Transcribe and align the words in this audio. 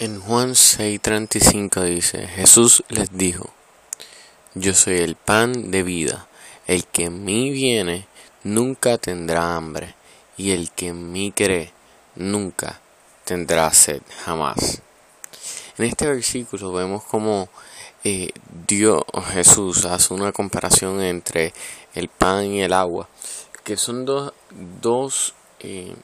En 0.00 0.18
Juan 0.18 0.52
6:35 0.54 1.84
dice, 1.84 2.26
Jesús 2.26 2.82
les 2.88 3.12
dijo, 3.12 3.50
Yo 4.54 4.72
soy 4.72 4.96
el 5.00 5.14
pan 5.14 5.70
de 5.70 5.82
vida, 5.82 6.26
el 6.66 6.86
que 6.86 7.04
en 7.04 7.22
mí 7.22 7.50
viene 7.50 8.06
nunca 8.42 8.96
tendrá 8.96 9.56
hambre, 9.56 9.94
y 10.38 10.52
el 10.52 10.70
que 10.70 10.86
en 10.86 11.12
mí 11.12 11.32
cree 11.32 11.74
nunca 12.16 12.80
tendrá 13.26 13.70
sed, 13.74 14.00
jamás. 14.24 14.80
En 15.76 15.84
este 15.84 16.08
versículo 16.08 16.72
vemos 16.72 17.04
como 17.04 17.50
eh, 18.02 18.30
Dios, 18.66 19.02
Jesús, 19.34 19.84
hace 19.84 20.14
una 20.14 20.32
comparación 20.32 21.02
entre 21.02 21.52
el 21.92 22.08
pan 22.08 22.46
y 22.46 22.62
el 22.62 22.72
agua, 22.72 23.06
que 23.64 23.76
son 23.76 24.06
dos, 24.06 24.32
dos 24.80 25.34
eh, 25.58 25.94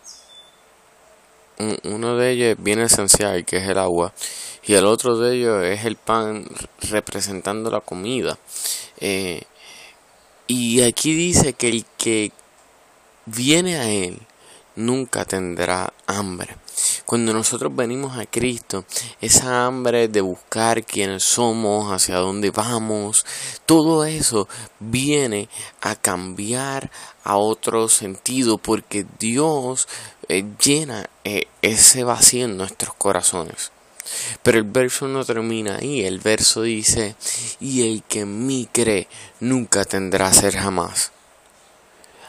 uno 1.85 2.17
de 2.17 2.31
ellos 2.31 2.57
es 2.57 2.63
bien 2.63 2.81
esencial, 2.81 3.45
que 3.45 3.59
es 3.59 3.69
el 3.69 3.79
agua, 3.79 4.13
y 4.65 4.75
el 4.75 4.85
otro 4.87 5.17
de 5.19 5.37
ellos 5.37 5.65
es 5.65 5.85
el 5.85 5.97
pan 5.97 6.47
representando 6.91 7.71
la 7.71 7.81
comida. 7.81 8.39
Eh, 9.01 9.43
y 10.47 10.83
aquí 10.83 11.15
dice 11.15 11.53
que 11.55 11.69
el 11.69 11.85
que 11.97 12.33
viene 13.27 13.77
a 13.77 13.89
Él 13.91 14.21
nunca 14.77 15.25
tendrá 15.25 15.93
hambre. 16.07 16.57
Cuando 17.07 17.33
nosotros 17.33 17.75
venimos 17.75 18.19
a 18.19 18.27
Cristo, 18.27 18.85
esa 19.21 19.65
hambre 19.65 20.09
de 20.09 20.21
buscar 20.21 20.85
quiénes 20.85 21.23
somos, 21.23 21.93
hacia 21.93 22.17
dónde 22.17 22.51
vamos, 22.51 23.25
todo 23.65 24.05
eso 24.05 24.49
viene 24.81 25.49
a 25.83 25.95
cambiar 25.95 26.91
a 27.23 27.37
otro 27.37 27.89
sentido 27.89 28.59
porque 28.59 29.07
Dios 29.21 29.87
eh, 30.29 30.45
llena 30.61 31.09
eh, 31.23 31.47
ese 31.63 32.03
vacío 32.03 32.47
en 32.47 32.57
nuestros 32.57 32.97
corazones. 32.97 33.71
Pero 34.43 34.59
el 34.59 34.65
verso 34.65 35.07
no 35.07 35.25
termina 35.25 35.77
ahí, 35.77 36.05
el 36.05 36.19
verso 36.19 36.63
dice, 36.63 37.15
y 37.61 37.89
el 37.89 38.03
que 38.03 38.21
en 38.21 38.49
mí 38.49 38.69
cree 38.73 39.07
nunca 39.39 39.85
tendrá 39.85 40.33
ser 40.33 40.57
jamás 40.57 41.13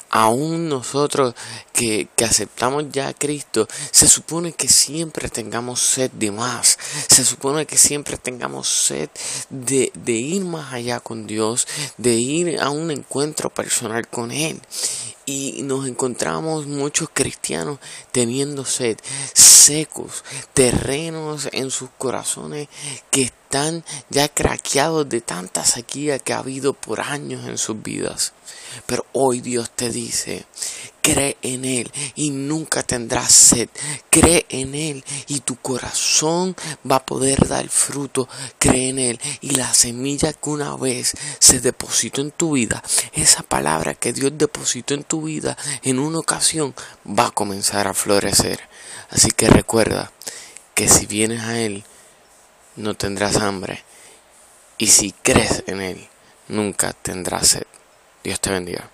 aún 0.09 0.69
nosotros 0.69 1.35
que, 1.73 2.07
aceptamos 2.23 2.85
ya 2.91 3.09
a 3.09 3.13
Cristo, 3.13 3.67
se 3.91 4.07
supone 4.07 4.53
que 4.53 4.67
siempre 4.67 5.29
tengamos 5.29 5.81
sed 5.81 6.11
de 6.11 6.31
más, 6.31 6.77
se 7.07 7.23
supone 7.23 7.65
que 7.65 7.77
siempre 7.77 8.17
tengamos 8.17 8.67
sed 8.67 9.09
de, 9.49 9.91
de 9.93 10.13
ir 10.13 10.43
más 10.43 10.73
allá 10.73 10.99
con 10.99 11.27
Dios, 11.27 11.67
de 11.97 12.15
ir 12.15 12.59
a 12.59 12.69
un 12.69 12.91
encuentro 12.91 13.49
personal 13.49 14.07
con 14.07 14.31
Él 14.31 14.61
y 15.27 15.61
nos 15.63 15.85
encontramos 15.85 16.67
muchos 16.67 17.09
cristianos 17.13 17.79
teniendo 18.13 18.63
sed, 18.63 18.97
secos, 19.33 20.23
terrenos 20.53 21.49
en 21.51 21.69
sus 21.69 21.89
corazones 21.97 22.69
que 23.11 23.23
están 23.23 23.83
ya 24.09 24.29
craqueados 24.29 25.07
de 25.09 25.19
tanta 25.19 25.65
sequía 25.65 26.17
que 26.17 26.31
ha 26.31 26.39
habido 26.39 26.73
por 26.73 27.01
años 27.01 27.45
en 27.45 27.57
sus 27.57 27.83
vidas. 27.83 28.31
Pero 28.85 29.05
hoy 29.11 29.41
Dios 29.41 29.69
te 29.69 29.89
dice, 29.89 30.45
cree 31.01 31.37
en 31.41 31.65
Él 31.65 31.91
y 32.15 32.31
nunca 32.31 32.83
tendrás 32.83 33.31
sed. 33.31 33.69
Cree 34.09 34.45
en 34.49 34.75
Él 34.75 35.03
y 35.27 35.39
tu 35.41 35.55
corazón 35.55 36.55
va 36.89 36.97
a 36.97 37.05
poder 37.05 37.47
dar 37.47 37.67
fruto. 37.69 38.27
Cree 38.59 38.89
en 38.89 38.99
Él 38.99 39.19
y 39.41 39.51
la 39.51 39.73
semilla 39.73 40.33
que 40.33 40.49
una 40.49 40.75
vez 40.75 41.13
se 41.39 41.59
depositó 41.59 42.21
en 42.21 42.31
tu 42.31 42.53
vida, 42.53 42.83
esa 43.13 43.43
palabra 43.43 43.93
que 43.93 44.13
Dios 44.13 44.33
depositó 44.35 44.93
en 44.93 45.03
tu 45.03 45.23
vida 45.23 45.57
en 45.83 45.99
una 45.99 46.19
ocasión 46.19 46.73
va 47.07 47.27
a 47.27 47.31
comenzar 47.31 47.87
a 47.87 47.93
florecer. 47.93 48.59
Así 49.09 49.31
que 49.31 49.47
recuerda 49.47 50.11
que 50.75 50.89
si 50.89 51.05
vienes 51.05 51.41
a 51.43 51.59
Él, 51.59 51.83
no 52.75 52.93
tendrás 52.93 53.37
hambre. 53.37 53.83
Y 54.77 54.87
si 54.87 55.11
crees 55.11 55.63
en 55.67 55.81
Él, 55.81 56.07
nunca 56.47 56.93
tendrás 56.93 57.47
sed. 57.47 57.63
Dios 58.23 58.39
te 58.39 58.51
bendiga. 58.51 58.89